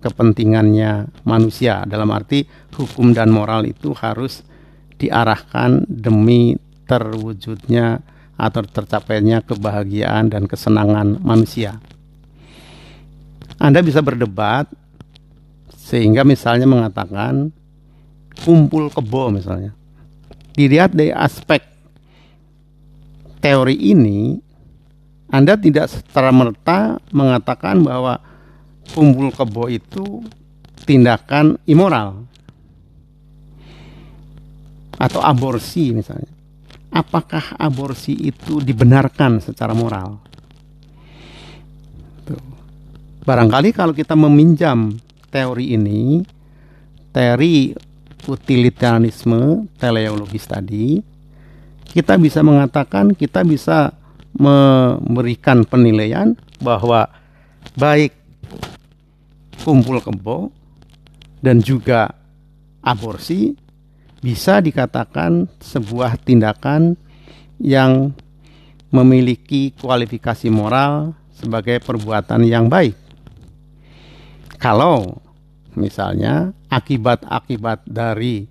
kepentingannya 0.00 1.10
manusia 1.26 1.82
dalam 1.84 2.08
arti 2.14 2.46
hukum 2.72 3.12
dan 3.12 3.28
moral 3.34 3.66
itu 3.66 3.92
harus 3.92 4.46
diarahkan 5.00 5.88
demi 5.88 6.60
terwujudnya 6.84 8.04
atau 8.36 8.60
tercapainya 8.64 9.40
kebahagiaan 9.40 10.28
dan 10.28 10.44
kesenangan 10.44 11.20
manusia. 11.24 11.80
Anda 13.60 13.84
bisa 13.84 14.00
berdebat 14.00 14.68
sehingga 15.76 16.24
misalnya 16.24 16.64
mengatakan 16.64 17.52
kumpul 18.44 18.88
kebo 18.88 19.28
misalnya. 19.28 19.76
Dilihat 20.56 20.96
dari 20.96 21.12
aspek 21.12 21.60
teori 23.44 23.76
ini, 23.76 24.40
Anda 25.28 25.60
tidak 25.60 25.92
secara 25.92 26.32
merta 26.32 27.00
mengatakan 27.12 27.84
bahwa 27.84 28.20
kumpul 28.92 29.28
kebo 29.32 29.68
itu 29.68 30.24
tindakan 30.88 31.60
immoral 31.68 32.29
atau 35.00 35.24
aborsi 35.24 35.96
misalnya. 35.96 36.28
Apakah 36.92 37.56
aborsi 37.56 38.12
itu 38.12 38.60
dibenarkan 38.60 39.40
secara 39.40 39.72
moral? 39.72 40.20
Barangkali 43.24 43.70
kalau 43.72 43.94
kita 43.96 44.12
meminjam 44.18 44.98
teori 45.30 45.78
ini, 45.78 46.20
teori 47.14 47.72
utilitarianisme 48.26 49.70
teleologis 49.78 50.44
tadi, 50.50 50.98
kita 51.90 52.18
bisa 52.18 52.42
mengatakan 52.42 53.14
kita 53.14 53.46
bisa 53.46 53.94
memberikan 54.34 55.62
penilaian 55.66 56.34
bahwa 56.62 57.06
baik 57.78 58.14
kumpul 59.62 60.00
kebo 60.02 60.50
dan 61.44 61.60
juga 61.60 62.10
aborsi 62.80 63.52
bisa 64.20 64.60
dikatakan 64.60 65.48
sebuah 65.64 66.20
tindakan 66.20 66.96
yang 67.56 68.12
memiliki 68.92 69.72
kualifikasi 69.80 70.52
moral 70.52 71.16
sebagai 71.32 71.80
perbuatan 71.80 72.44
yang 72.44 72.68
baik. 72.68 72.96
Kalau 74.60 75.16
misalnya 75.72 76.52
akibat-akibat 76.68 77.88
dari 77.88 78.44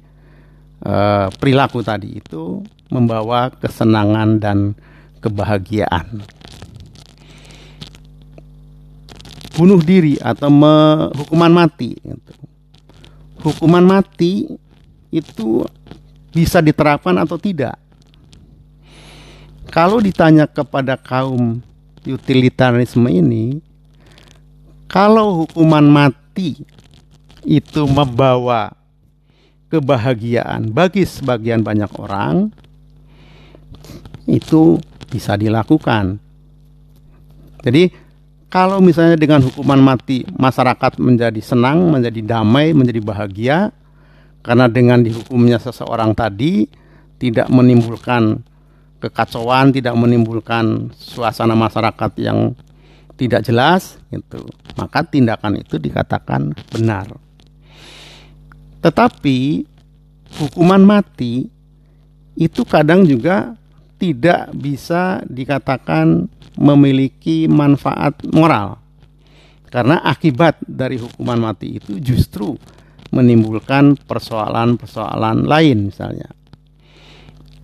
uh, 0.81 1.29
perilaku 1.37 1.85
tadi 1.85 2.17
itu 2.17 2.65
membawa 2.89 3.53
kesenangan 3.53 4.41
dan 4.41 4.73
kebahagiaan. 5.21 6.25
Bunuh 9.53 9.83
diri 9.83 10.15
atau 10.17 10.49
hukuman 11.13 11.51
mati. 11.51 11.93
Gitu. 11.99 12.33
Hukuman 13.43 13.83
mati 13.83 14.47
itu 15.09 15.65
bisa 16.29 16.61
diterapkan 16.61 17.17
atau 17.17 17.37
tidak. 17.37 17.77
Kalau 19.69 20.01
ditanya 20.01 20.49
kepada 20.49 20.97
kaum 20.97 21.61
utilitarisme 22.01 23.05
ini, 23.05 23.61
kalau 24.89 25.45
hukuman 25.45 25.85
mati 25.85 26.65
itu 27.45 27.81
membawa 27.85 28.73
kebahagiaan 29.69 30.73
bagi 30.73 31.05
sebagian 31.05 31.61
banyak 31.61 31.89
orang, 32.01 32.49
itu 34.25 34.81
bisa 35.09 35.37
dilakukan. 35.37 36.17
Jadi 37.61 37.93
kalau 38.49 38.81
misalnya 38.81 39.13
dengan 39.13 39.45
hukuman 39.45 39.77
mati 39.77 40.25
masyarakat 40.33 40.97
menjadi 40.97 41.37
senang, 41.41 41.93
menjadi 41.93 42.37
damai, 42.37 42.73
menjadi 42.73 43.01
bahagia, 43.05 43.57
karena 44.39 44.71
dengan 44.71 45.03
dihukumnya 45.03 45.59
seseorang 45.59 46.15
tadi 46.15 46.65
tidak 47.19 47.51
menimbulkan 47.51 48.39
kekacauan, 49.03 49.71
tidak 49.75 49.95
menimbulkan 49.95 50.91
suasana 50.95 51.55
masyarakat 51.55 52.11
yang 52.19 52.55
tidak 53.19 53.43
jelas 53.43 53.99
gitu. 54.11 54.47
Maka 54.79 55.03
tindakan 55.03 55.59
itu 55.59 55.75
dikatakan 55.75 56.55
benar. 56.71 57.11
Tetapi 58.79 59.67
hukuman 60.39 60.79
mati 60.79 61.51
itu 62.39 62.63
kadang 62.63 63.03
juga 63.03 63.59
tidak 63.99 64.55
bisa 64.55 65.19
dikatakan 65.27 66.31
memiliki 66.55 67.51
manfaat 67.51 68.15
moral. 68.31 68.79
Karena 69.67 69.99
akibat 70.01 70.63
dari 70.63 70.95
hukuman 70.95 71.51
mati 71.51 71.77
itu 71.77 71.99
justru 71.99 72.55
menimbulkan 73.09 73.97
persoalan-persoalan 74.05 75.45
lain 75.45 75.89
misalnya. 75.89 76.29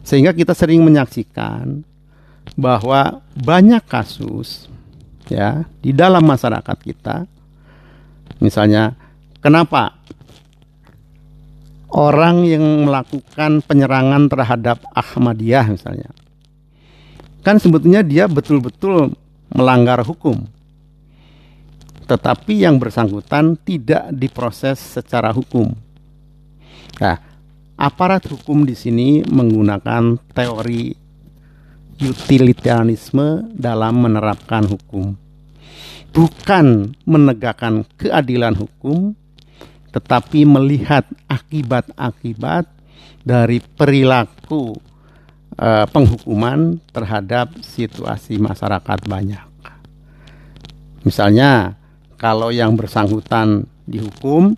Sehingga 0.05 0.33
kita 0.37 0.53
sering 0.53 0.85
menyaksikan 0.85 1.81
bahwa 2.53 3.25
banyak 3.33 3.81
kasus 3.89 4.69
ya 5.25 5.65
di 5.81 5.89
dalam 5.89 6.21
masyarakat 6.21 6.77
kita 6.85 7.25
misalnya 8.37 8.93
kenapa 9.41 9.97
orang 11.89 12.45
yang 12.45 12.85
melakukan 12.85 13.65
penyerangan 13.65 14.29
terhadap 14.29 14.77
Ahmadiyah 14.93 15.65
misalnya 15.73 16.13
kan 17.41 17.57
sebetulnya 17.57 18.05
dia 18.05 18.29
betul-betul 18.29 19.17
melanggar 19.49 20.05
hukum 20.05 20.45
tetapi 22.05 22.65
yang 22.65 22.77
bersangkutan 22.77 23.57
tidak 23.65 24.13
diproses 24.13 24.77
secara 24.77 25.33
hukum. 25.33 25.73
Nah, 27.01 27.17
aparat 27.75 28.29
hukum 28.29 28.63
di 28.63 28.77
sini 28.77 29.25
menggunakan 29.25 30.15
teori 30.31 30.93
utilitarianisme 31.99 33.51
dalam 33.55 34.05
menerapkan 34.05 34.63
hukum. 34.69 35.17
Bukan 36.15 36.95
menegakkan 37.03 37.83
keadilan 37.99 38.55
hukum, 38.55 39.11
tetapi 39.91 40.47
melihat 40.47 41.03
akibat-akibat 41.27 42.67
dari 43.25 43.59
perilaku 43.59 44.79
uh, 45.59 45.85
penghukuman 45.91 46.79
terhadap 46.95 47.51
situasi 47.59 48.39
masyarakat 48.39 48.99
banyak. 49.07 49.47
Misalnya, 51.03 51.75
kalau 52.15 52.49
yang 52.51 52.73
bersangkutan 52.75 53.67
dihukum 53.85 54.57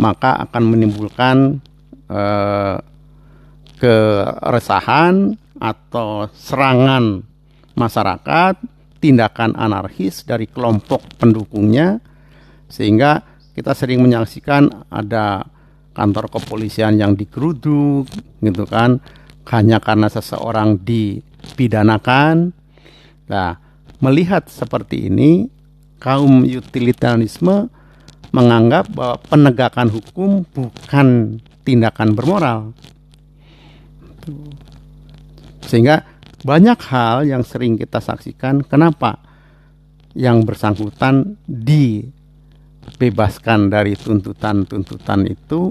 maka 0.00 0.34
akan 0.48 0.62
menimbulkan 0.66 1.62
eh, 2.10 2.78
keresahan 3.82 5.34
atau 5.58 6.30
serangan 6.30 7.22
masyarakat, 7.74 8.54
tindakan 9.02 9.58
anarkis 9.58 10.22
dari 10.22 10.46
kelompok 10.46 11.18
pendukungnya 11.18 11.98
sehingga 12.70 13.22
kita 13.52 13.74
sering 13.74 14.00
menyaksikan 14.00 14.88
ada 14.88 15.44
kantor 15.92 16.32
kepolisian 16.32 16.96
yang 16.96 17.12
digeruduk 17.12 18.08
gitu 18.40 18.64
kan 18.64 19.02
hanya 19.50 19.82
karena 19.82 20.06
seseorang 20.08 20.80
dipidanakan. 20.80 22.54
Nah, 23.28 23.50
melihat 23.98 24.46
seperti 24.46 25.10
ini 25.10 25.50
kaum 26.02 26.42
utilitarisme 26.42 27.70
menganggap 28.34 28.90
bahwa 28.90 29.22
penegakan 29.22 29.86
hukum 29.94 30.42
bukan 30.50 31.38
tindakan 31.62 32.18
bermoral. 32.18 32.74
Sehingga 35.62 36.02
banyak 36.42 36.74
hal 36.90 37.22
yang 37.22 37.46
sering 37.46 37.78
kita 37.78 38.02
saksikan 38.02 38.66
kenapa 38.66 39.22
yang 40.18 40.42
bersangkutan 40.42 41.38
dibebaskan 41.46 42.10
dari 43.70 43.94
tuntutan-tuntutan 43.94 45.30
itu 45.30 45.70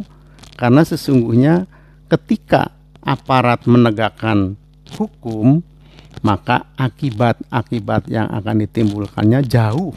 karena 0.55 0.87
sesungguhnya 0.87 1.67
ketika 2.07 2.71
aparat 3.03 3.67
menegakkan 3.67 4.55
hukum 4.95 5.59
maka 6.21 6.69
akibat-akibat 6.77 8.07
yang 8.07 8.29
akan 8.29 8.63
ditimbulkannya 8.65 9.41
jauh 9.45 9.91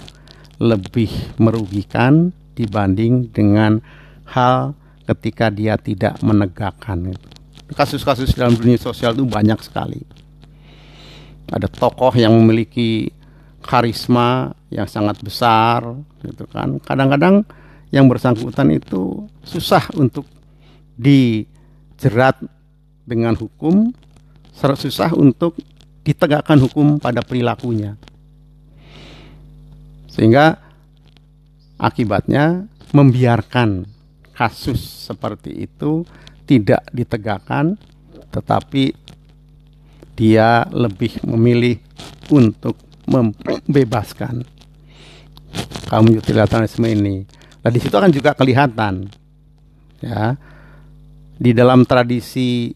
lebih 0.58 1.10
merugikan 1.40 2.30
dibanding 2.54 3.30
dengan 3.34 3.82
hal 4.28 4.78
ketika 5.04 5.50
dia 5.50 5.74
tidak 5.76 6.16
menegakkan. 6.22 7.12
Kasus-kasus 7.74 8.32
dalam 8.36 8.54
dunia 8.54 8.78
sosial 8.78 9.16
itu 9.16 9.26
banyak 9.26 9.58
sekali. 9.60 10.00
Ada 11.50 11.68
tokoh 11.68 12.14
yang 12.16 12.32
memiliki 12.32 13.12
karisma 13.64 14.52
yang 14.68 14.88
sangat 14.88 15.20
besar 15.20 15.84
gitu 16.24 16.44
kan. 16.48 16.80
Kadang-kadang 16.80 17.44
yang 17.92 18.08
bersangkutan 18.08 18.72
itu 18.72 19.28
susah 19.44 19.88
untuk 19.96 20.28
dijerat 20.96 22.38
dengan 23.04 23.36
hukum, 23.36 23.92
susah 24.54 25.12
untuk 25.12 25.56
ditegakkan 26.04 26.60
hukum 26.60 27.00
pada 27.00 27.24
perilakunya. 27.24 27.96
Sehingga 30.14 30.54
akibatnya 31.74 32.70
membiarkan 32.94 33.82
kasus 34.30 35.10
seperti 35.10 35.66
itu 35.66 36.06
tidak 36.46 36.86
ditegakkan 36.94 37.74
tetapi 38.30 38.94
dia 40.14 40.66
lebih 40.70 41.18
memilih 41.26 41.78
untuk 42.30 42.78
membebaskan 43.06 44.46
kaum 45.90 46.06
utilitarisme 46.10 46.86
ini. 46.86 47.26
Nah 47.62 47.70
di 47.70 47.78
situ 47.82 47.94
akan 47.94 48.10
juga 48.14 48.34
kelihatan 48.34 49.10
ya 50.02 50.38
di 51.34 51.50
dalam 51.50 51.82
tradisi 51.82 52.70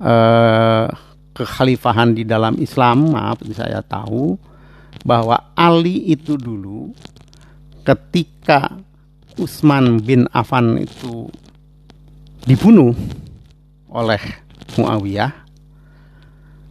eh, 0.00 0.86
kekhalifahan 1.32 2.12
di 2.12 2.28
dalam 2.28 2.60
Islam, 2.60 3.16
maaf 3.16 3.40
saya 3.56 3.80
tahu 3.80 4.51
bahwa 5.02 5.52
Ali 5.58 6.10
itu 6.10 6.38
dulu 6.38 6.94
ketika 7.82 8.78
Utsman 9.38 9.98
bin 10.02 10.30
Affan 10.30 10.78
itu 10.78 11.26
dibunuh 12.46 12.94
oleh 13.90 14.22
Muawiyah 14.78 15.32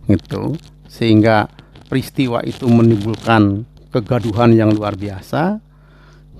itu 0.07 0.55
sehingga 0.87 1.47
peristiwa 1.87 2.43
itu 2.43 2.67
menimbulkan 2.67 3.67
kegaduhan 3.91 4.55
yang 4.55 4.71
luar 4.71 4.95
biasa 4.95 5.59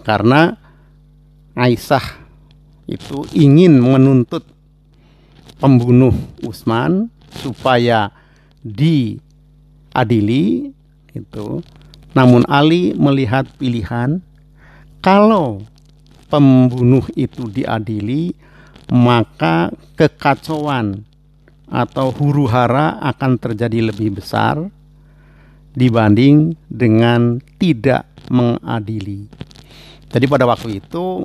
karena 0.08 0.56
Aisyah 1.56 2.24
itu 2.88 3.28
ingin 3.36 3.80
menuntut 3.80 4.48
pembunuh 5.60 6.16
Usman 6.44 7.12
supaya 7.40 8.12
diadili 8.64 9.16
itu 11.12 11.48
namun 12.12 12.44
Ali 12.48 12.92
melihat 12.96 13.48
pilihan 13.56 14.20
kalau 15.00 15.64
pembunuh 16.28 17.04
itu 17.16 17.48
diadili 17.48 18.36
maka 18.92 19.72
kekacauan 19.96 21.08
atau 21.72 22.12
huru 22.12 22.52
hara 22.52 23.00
akan 23.00 23.40
terjadi 23.40 23.92
lebih 23.92 24.20
besar 24.20 24.60
dibanding 25.72 26.60
dengan 26.68 27.40
tidak 27.56 28.04
mengadili. 28.28 29.32
Jadi 30.12 30.28
pada 30.28 30.44
waktu 30.44 30.84
itu 30.84 31.24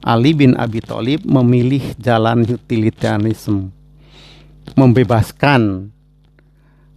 Ali 0.00 0.32
bin 0.32 0.56
Abi 0.56 0.80
Thalib 0.80 1.24
memilih 1.28 1.92
jalan 2.00 2.44
utilitarianisme, 2.44 3.68
membebaskan 4.72 5.92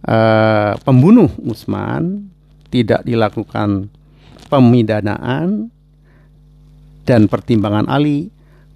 uh, 0.08 0.72
pembunuh 0.84 1.28
Utsman, 1.40 2.28
tidak 2.68 3.04
dilakukan 3.04 3.88
pemidanaan 4.48 5.72
dan 7.08 7.24
pertimbangan 7.28 7.88
Ali 7.88 8.28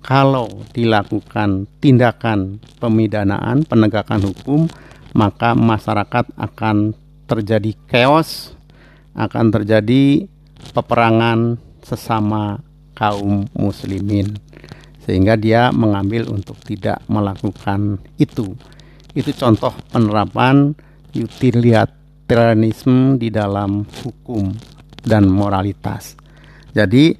kalau 0.03 0.51
dilakukan 0.75 1.71
tindakan 1.79 2.59
pemidanaan, 2.83 3.63
penegakan 3.63 4.21
hukum, 4.27 4.67
maka 5.15 5.55
masyarakat 5.55 6.27
akan 6.35 6.99
terjadi 7.31 7.71
chaos, 7.87 8.59
akan 9.15 9.55
terjadi 9.55 10.27
peperangan 10.75 11.55
sesama 11.87 12.59
kaum 12.99 13.47
muslimin. 13.55 14.35
Sehingga 15.07 15.39
dia 15.39 15.71
mengambil 15.71 16.31
untuk 16.31 16.59
tidak 16.67 16.99
melakukan 17.07 18.03
itu. 18.19 18.59
Itu 19.15 19.31
contoh 19.39 19.75
penerapan 19.91 20.75
utilitarianisme 22.33 23.21
di 23.21 23.29
dalam 23.29 23.85
hukum 23.85 24.49
dan 25.05 25.29
moralitas. 25.29 26.17
Jadi 26.73 27.13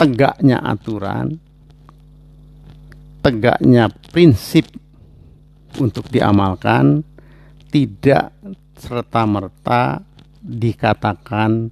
tegaknya 0.00 0.64
aturan, 0.64 1.36
tegaknya 3.20 3.92
prinsip 4.08 4.72
untuk 5.76 6.08
diamalkan 6.08 7.04
tidak 7.68 8.32
serta-merta 8.80 10.00
dikatakan 10.40 11.68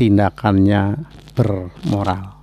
tindakannya 0.00 0.96
bermoral. 1.36 2.40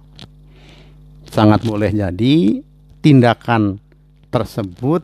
Sangat 1.25 1.65
boleh 1.65 1.89
jadi 1.89 2.61
tindakan 3.01 3.81
tersebut 4.29 5.01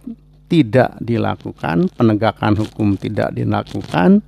tidak 0.53 1.01
dilakukan, 1.01 1.89
penegakan 1.97 2.53
hukum 2.61 2.93
tidak 2.93 3.33
dilakukan, 3.33 4.21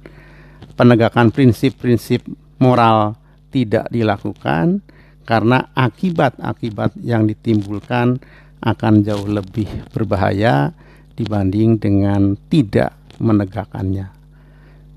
penegakan 0.73 1.29
prinsip-prinsip 1.29 2.25
moral 2.57 3.13
tidak 3.53 3.85
dilakukan, 3.93 4.81
karena 5.21 5.69
akibat-akibat 5.77 6.97
yang 7.05 7.29
ditimbulkan 7.29 8.17
akan 8.57 9.05
jauh 9.05 9.29
lebih 9.29 9.69
berbahaya 9.93 10.73
dibanding 11.13 11.77
dengan 11.77 12.33
tidak 12.49 12.97
menegakkannya. 13.21 14.09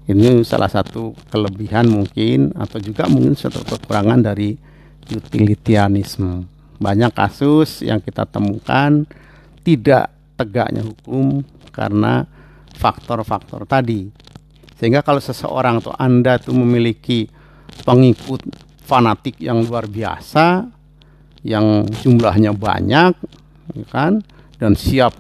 Ini 0.09 0.41
salah 0.49 0.73
satu 0.73 1.13
kelebihan 1.29 1.93
mungkin 1.93 2.57
atau 2.57 2.81
juga 2.81 3.05
mungkin 3.05 3.37
satu 3.37 3.61
kekurangan 3.69 4.25
dari 4.25 4.57
utilitarianisme. 5.13 6.49
Banyak 6.81 7.13
kasus 7.13 7.85
yang 7.85 8.01
kita 8.01 8.25
temukan 8.25 9.05
tidak 9.61 10.18
tegaknya 10.39 10.87
hukum 10.87 11.43
karena 11.75 12.23
faktor-faktor 12.79 13.67
tadi. 13.67 14.07
Sehingga 14.79 15.03
kalau 15.03 15.19
seseorang 15.19 15.83
atau 15.83 15.91
Anda 15.99 16.39
tuh 16.39 16.55
memiliki 16.55 17.27
pengikut 17.83 18.47
fanatik 18.87 19.43
yang 19.43 19.67
luar 19.67 19.91
biasa 19.91 20.65
yang 21.45 21.87
jumlahnya 22.03 22.57
banyak 22.57 23.15
ya 23.77 23.85
kan 23.93 24.25
dan 24.59 24.73
siap 24.75 25.15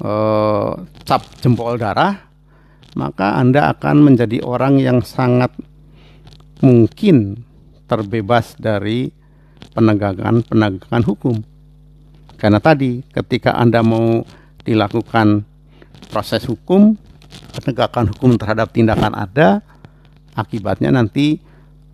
eh, 0.00 0.72
cap 1.04 1.22
jempol 1.42 1.76
darah 1.76 2.28
maka 2.96 3.36
Anda 3.36 3.74
akan 3.74 4.12
menjadi 4.12 4.40
orang 4.42 4.80
yang 4.80 5.02
sangat 5.02 5.52
mungkin 6.58 7.46
terbebas 7.86 8.58
dari 8.58 9.14
penegakan-penegakan 9.72 11.02
hukum. 11.06 11.36
Karena 12.38 12.62
tadi 12.62 13.02
ketika 13.10 13.58
Anda 13.58 13.82
mau 13.82 14.22
dilakukan 14.62 15.42
proses 16.08 16.46
hukum, 16.46 16.94
penegakan 17.58 18.14
hukum 18.14 18.38
terhadap 18.38 18.70
tindakan 18.70 19.12
ada, 19.18 19.60
akibatnya 20.38 20.94
nanti 20.94 21.42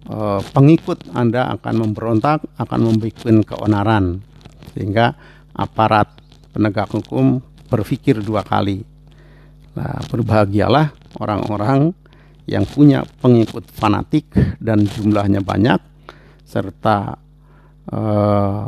Eh, 0.04 0.40
pengikut 0.52 1.00
Anda 1.16 1.48
akan 1.56 1.88
memberontak, 1.88 2.44
akan 2.60 2.80
membuat 2.92 3.24
keonaran. 3.24 4.20
Sehingga 4.76 5.16
aparat 5.56 6.12
penegak 6.52 6.92
hukum 6.92 7.40
berpikir 7.72 8.20
dua 8.20 8.44
kali. 8.44 8.84
Nah, 9.72 10.04
berbahagialah 10.12 10.92
orang-orang 11.16 11.96
yang 12.44 12.68
punya 12.68 13.00
pengikut 13.24 13.64
fanatik 13.72 14.28
dan 14.60 14.84
jumlahnya 14.84 15.40
banyak 15.40 15.80
serta 16.44 17.16
eh, 17.88 18.64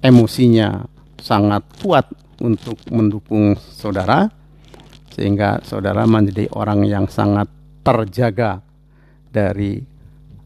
emosinya 0.00 0.84
sangat 1.20 1.64
kuat 1.84 2.08
untuk 2.40 2.80
mendukung 2.88 3.56
saudara 3.56 4.32
sehingga 5.12 5.60
saudara 5.62 6.08
menjadi 6.08 6.48
orang 6.56 6.88
yang 6.88 7.04
sangat 7.06 7.46
terjaga 7.84 8.64
dari 9.30 9.90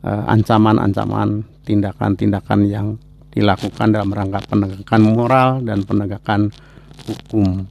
Eh, 0.04 0.24
ancaman-ancaman 0.28 1.40
tindakan-tindakan 1.64 2.68
yang 2.68 3.00
dilakukan 3.32 3.88
dalam 3.88 4.12
rangka 4.12 4.44
penegakan 4.44 5.00
moral 5.00 5.64
dan 5.64 5.80
penegakan 5.80 6.52
hukum. 7.08 7.64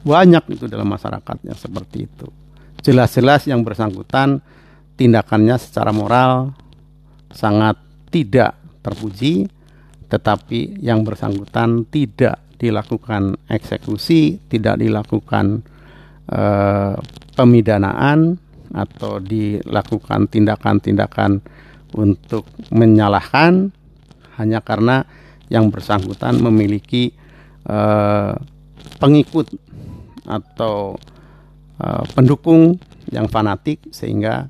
Banyak 0.00 0.56
itu 0.56 0.64
dalam 0.72 0.88
masyarakatnya 0.88 1.52
seperti 1.52 2.08
itu. 2.08 2.32
Jelas-jelas 2.80 3.44
yang 3.44 3.60
bersangkutan 3.60 4.40
tindakannya 4.96 5.60
secara 5.60 5.92
moral 5.92 6.56
sangat 7.28 7.76
tidak 8.08 8.56
terpuji, 8.80 9.44
tetapi 10.10 10.82
yang 10.82 11.06
bersangkutan 11.06 11.86
tidak 11.88 12.42
dilakukan 12.60 13.40
eksekusi, 13.48 14.42
tidak 14.50 14.82
dilakukan 14.82 15.64
eh, 16.28 16.94
pemidanaan, 17.32 18.36
atau 18.74 19.18
dilakukan 19.18 20.30
tindakan-tindakan 20.30 21.42
untuk 21.94 22.46
menyalahkan 22.70 23.74
hanya 24.38 24.62
karena 24.62 25.02
yang 25.50 25.68
bersangkutan 25.74 26.38
memiliki 26.38 27.10
uh, 27.66 28.38
pengikut 29.02 29.50
atau 30.22 30.94
uh, 31.82 32.04
pendukung 32.14 32.78
yang 33.10 33.26
fanatik 33.26 33.82
sehingga 33.90 34.46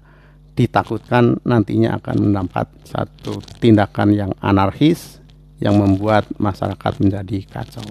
ditakutkan 0.52 1.40
nantinya 1.48 1.96
akan 1.96 2.28
mendapat 2.28 2.68
satu 2.84 3.40
tindakan 3.64 4.12
yang 4.12 4.32
anarkis 4.44 5.19
yang 5.60 5.76
membuat 5.76 6.26
masyarakat 6.40 6.92
menjadi 7.04 7.38
kacau. 7.46 7.84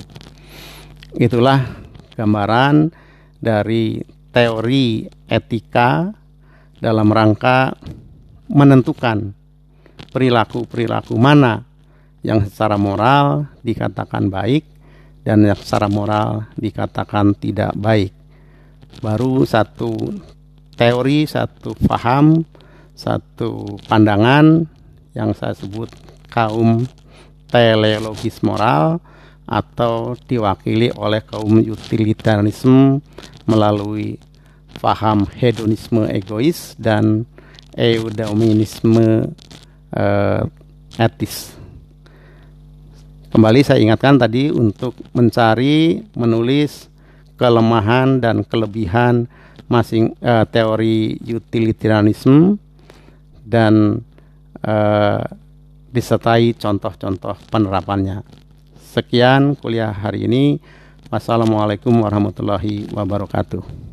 Itulah 1.15 1.65
gambaran 2.17 2.91
dari 3.39 4.01
teori 4.33 5.05
etika 5.29 6.09
dalam 6.77 7.09
rangka 7.09 7.73
menentukan 8.49 9.33
perilaku-perilaku 10.09 11.13
mana 11.15 11.61
yang 12.25 12.43
secara 12.43 12.75
moral 12.75 13.47
dikatakan 13.61 14.27
baik 14.27 14.65
dan 15.23 15.45
yang 15.45 15.59
secara 15.59 15.87
moral 15.87 16.49
dikatakan 16.57 17.37
tidak 17.37 17.71
baik. 17.77 18.11
Baru 18.99 19.45
satu 19.45 19.93
teori, 20.73 21.29
satu 21.29 21.77
paham, 21.85 22.41
satu 22.97 23.77
pandangan 23.85 24.65
yang 25.13 25.31
saya 25.37 25.53
sebut 25.53 25.91
kaum 26.31 26.83
teleologis 27.49 28.41
moral 28.45 29.01
atau 29.49 30.13
diwakili 30.29 30.93
oleh 30.93 31.25
kaum 31.25 31.57
utilitarianisme 31.57 33.01
melalui 33.49 34.21
paham 34.77 35.25
hedonisme 35.25 36.05
egois 36.13 36.77
dan 36.77 37.25
eudaimonisme 37.73 39.33
uh, 39.97 40.43
etis. 41.01 41.57
Kembali 43.29 43.61
saya 43.61 43.81
ingatkan 43.81 44.17
tadi 44.17 44.49
untuk 44.49 44.97
mencari, 45.13 46.01
menulis 46.17 46.89
kelemahan 47.37 48.21
dan 48.21 48.41
kelebihan 48.45 49.29
masing 49.69 50.17
uh, 50.25 50.45
teori 50.49 51.17
utilitarianisme 51.25 52.57
dan 53.45 54.01
uh, 54.65 55.21
disertai 55.89 56.53
contoh-contoh 56.53 57.37
penerapannya. 57.49 58.21
Sekian 58.77 59.57
kuliah 59.57 59.93
hari 59.93 60.25
ini. 60.25 60.61
Wassalamualaikum 61.09 61.93
warahmatullahi 62.05 62.93
wabarakatuh. 62.93 63.88